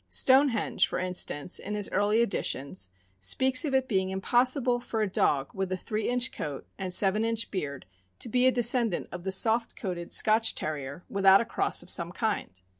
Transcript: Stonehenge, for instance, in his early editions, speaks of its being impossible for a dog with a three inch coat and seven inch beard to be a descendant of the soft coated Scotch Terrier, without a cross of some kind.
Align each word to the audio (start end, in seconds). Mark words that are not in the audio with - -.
Stonehenge, 0.09 0.87
for 0.87 0.97
instance, 0.97 1.59
in 1.59 1.75
his 1.75 1.87
early 1.91 2.23
editions, 2.23 2.89
speaks 3.19 3.63
of 3.65 3.75
its 3.75 3.85
being 3.85 4.09
impossible 4.09 4.79
for 4.79 5.03
a 5.03 5.07
dog 5.07 5.53
with 5.53 5.71
a 5.71 5.77
three 5.77 6.09
inch 6.09 6.31
coat 6.31 6.65
and 6.75 6.91
seven 6.91 7.23
inch 7.23 7.51
beard 7.51 7.85
to 8.17 8.27
be 8.27 8.47
a 8.47 8.51
descendant 8.51 9.07
of 9.11 9.21
the 9.21 9.31
soft 9.31 9.75
coated 9.75 10.11
Scotch 10.11 10.55
Terrier, 10.55 11.03
without 11.07 11.39
a 11.39 11.45
cross 11.45 11.83
of 11.83 11.91
some 11.91 12.11
kind. 12.11 12.63